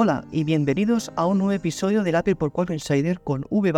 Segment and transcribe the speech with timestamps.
[0.00, 3.72] Hola y bienvenidos a un nuevo episodio del Apple por 4 Insider con V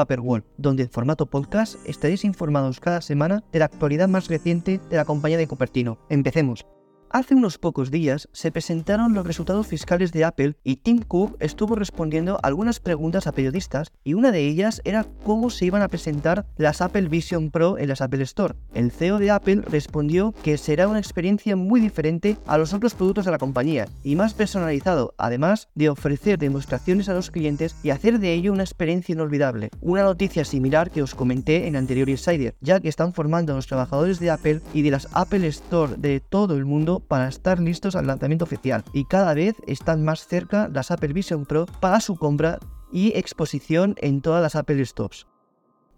[0.59, 5.07] donde en formato podcast estaréis informados cada semana de la actualidad más reciente de la
[5.07, 5.99] compañía de Cupertino.
[6.11, 6.67] Empecemos.
[7.13, 11.75] Hace unos pocos días se presentaron los resultados fiscales de Apple y Tim Cook estuvo
[11.75, 16.47] respondiendo algunas preguntas a periodistas y una de ellas era cómo se iban a presentar
[16.57, 18.55] las Apple Vision Pro en las Apple Store.
[18.75, 23.25] El CEO de Apple respondió que será una experiencia muy diferente a los otros productos
[23.25, 28.21] de la compañía y más personalizado, además de ofrecer demostraciones a los clientes y hacer
[28.21, 29.71] de ello una experiencia inolvidable.
[29.81, 33.67] Una noticia similar que os comenté en anterior Insider, ya que están formando a los
[33.67, 37.97] trabajadores de Apple y de las Apple Store de todo el mundo para estar listos
[37.97, 42.17] al lanzamiento oficial y cada vez están más cerca las Apple Vision Pro para su
[42.17, 42.59] compra
[42.93, 45.30] y exposición en todas las Apple Stores.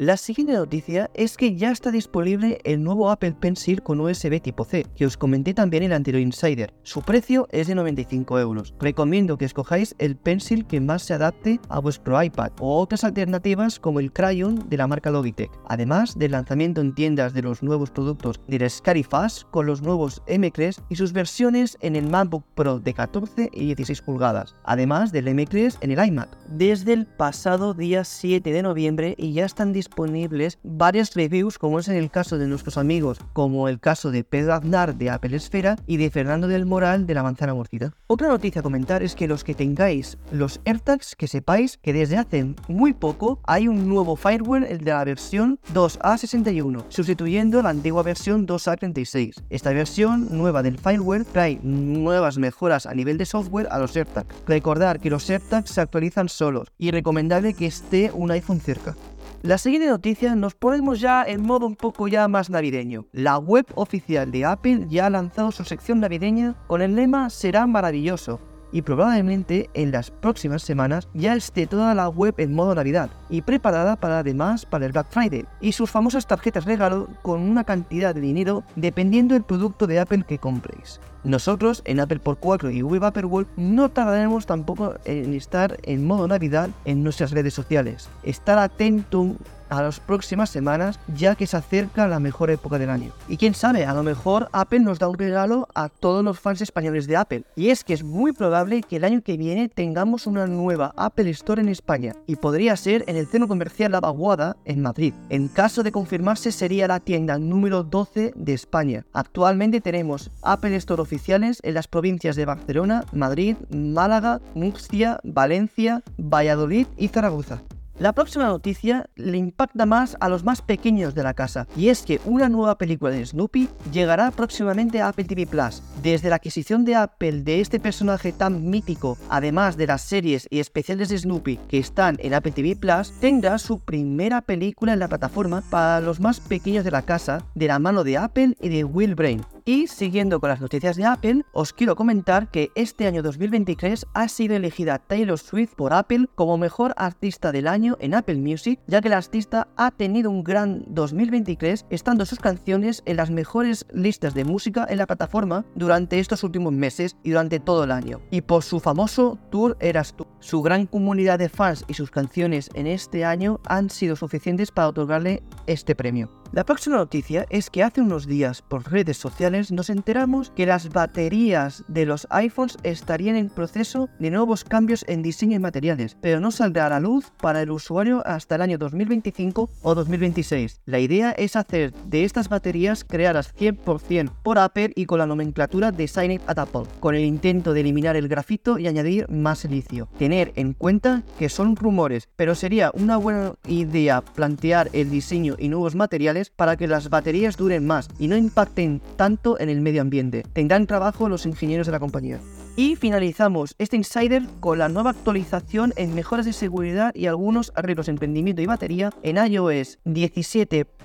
[0.03, 4.65] La siguiente noticia es que ya está disponible el nuevo Apple Pencil con USB tipo
[4.65, 6.75] C, que os comenté también en el anterior Insider.
[6.83, 8.75] Su precio es de 95 euros.
[8.81, 13.79] Recomiendo que escojáis el Pencil que más se adapte a vuestro iPad o otras alternativas
[13.79, 15.53] como el Crayon de la marca Logitech.
[15.69, 18.69] Además del lanzamiento en tiendas de los nuevos productos del
[19.09, 23.67] Fast con los nuevos M3 y sus versiones en el MacBook Pro de 14 y
[23.67, 26.37] 16 pulgadas, además del M3 en el iMac.
[26.49, 31.79] Desde el pasado día 7 de noviembre y ya están disponibles disponibles varias reviews, como
[31.79, 35.37] es en el caso de nuestros amigos, como el caso de Pedro Aznar de Apple
[35.37, 37.93] Esfera y de Fernando del Moral de la manzana mordida.
[38.07, 42.17] Otra noticia a comentar es que los que tengáis los AirTags, que sepáis que desde
[42.17, 48.03] hace muy poco hay un nuevo fireware, el de la versión 2A61, sustituyendo la antigua
[48.03, 49.43] versión 2A36.
[49.51, 54.35] Esta versión nueva del fireware trae nuevas mejoras a nivel de software a los AirTags.
[54.47, 58.97] Recordar que los AirTags se actualizan solos y recomendable que esté un iPhone cerca.
[59.43, 63.07] La siguiente noticia nos ponemos ya en modo un poco ya más navideño.
[63.11, 67.67] La web oficial de Apple ya ha lanzado su sección navideña con el lema Será
[67.67, 73.11] maravilloso y probablemente en las próximas semanas ya esté toda la web en modo Navidad
[73.29, 77.65] y preparada para además para el Black Friday y sus famosas tarjetas regalo con una
[77.65, 81.01] cantidad de dinero dependiendo del producto de Apple que compréis.
[81.25, 86.71] Nosotros en Apple por 4 y World no tardaremos tampoco en estar en modo Navidad
[86.85, 88.09] en nuestras redes sociales.
[88.25, 89.37] Estar atento
[89.73, 93.13] a las próximas semanas, ya que se acerca la mejor época del año.
[93.29, 96.61] Y quién sabe, a lo mejor Apple nos da un regalo a todos los fans
[96.61, 97.45] españoles de Apple.
[97.57, 101.31] Y es que es muy probable que el año que viene tengamos una nueva Apple
[101.31, 105.15] Store en España, y podría ser en el centro comercial La Vaguada, en Madrid.
[105.31, 109.07] En caso de confirmarse, sería la tienda número 12 de España.
[109.13, 116.87] Actualmente tenemos Apple Store oficiales en las provincias de Barcelona, Madrid, Málaga, Murcia, Valencia, Valladolid
[116.99, 117.63] y Zaragoza.
[118.03, 122.03] La próxima noticia le impacta más a los más pequeños de la casa, y es
[122.03, 125.81] que una nueva película de Snoopy llegará próximamente a Apple TV Plus.
[126.03, 130.59] Desde la adquisición de Apple de este personaje tan mítico, además de las series y
[130.59, 135.07] especiales de Snoopy que están en Apple TV Plus, tendrá su primera película en la
[135.07, 138.83] plataforma para los más pequeños de la casa, de la mano de Apple y de
[138.83, 139.43] Will Brain.
[139.65, 144.27] Y siguiendo con las noticias de Apple, os quiero comentar que este año 2023 ha
[144.27, 149.01] sido elegida Taylor Swift por Apple como mejor artista del año en Apple Music, ya
[149.01, 154.35] que la artista ha tenido un gran 2023 estando sus canciones en las mejores listas
[154.35, 158.21] de música en la plataforma durante estos últimos meses y durante todo el año.
[158.31, 160.27] Y por su famoso tour Eras tú.
[160.41, 164.89] Su gran comunidad de fans y sus canciones en este año han sido suficientes para
[164.89, 166.42] otorgarle este premio.
[166.53, 170.91] La próxima noticia es que hace unos días por redes sociales nos enteramos que las
[170.91, 176.41] baterías de los iPhones estarían en proceso de nuevos cambios en diseño y materiales, pero
[176.41, 180.83] no saldrá a la luz para el usuario hasta el año 2025 o 2026.
[180.85, 185.91] La idea es hacer de estas baterías creadas 100% por Apple y con la nomenclatura
[185.91, 190.07] Designed at Apple, con el intento de eliminar el grafito y añadir más silicio.
[190.19, 195.69] Tener en cuenta que son rumores, pero sería una buena idea plantear el diseño y
[195.69, 200.03] nuevos materiales para que las baterías duren más y no impacten tanto en el medio
[200.03, 200.45] ambiente.
[200.53, 202.41] Tendrán trabajo los ingenieros de la compañía.
[202.77, 208.07] Y finalizamos este insider con la nueva actualización en mejoras de seguridad y algunos arreglos
[208.07, 209.99] de emprendimiento y batería en iOS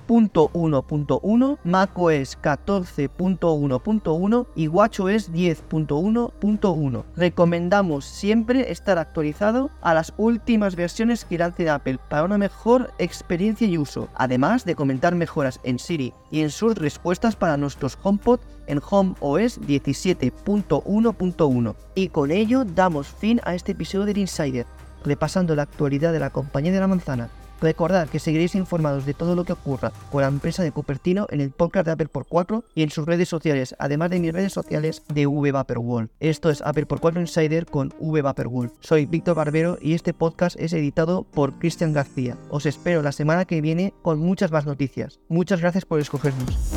[0.08, 7.04] 17.1.1, macOS 14.1.1 y watchOS 10.1.1.
[7.16, 13.68] Recomendamos siempre estar actualizado a las últimas versiones que lance Apple para una mejor experiencia
[13.68, 18.40] y uso, además de comentar mejoras en Siri y en sus respuestas para nuestros HomePod
[18.68, 21.76] en Home OS 17.1.1.
[21.96, 24.66] Y con ello damos fin a este episodio del Insider,
[25.04, 27.30] repasando la actualidad de la compañía de la manzana.
[27.62, 31.42] Recordad que seguiréis informados de todo lo que ocurra con la empresa de Cupertino en
[31.42, 34.54] el podcast de Apple por 4 y en sus redes sociales, además de mis redes
[34.54, 36.10] sociales de V Vaporwall.
[36.20, 38.72] Esto es Apple por 4 Insider con V Vaporwall.
[38.80, 42.38] Soy Víctor Barbero y este podcast es editado por Cristian García.
[42.50, 45.20] Os espero la semana que viene con muchas más noticias.
[45.28, 46.77] Muchas gracias por escogernos.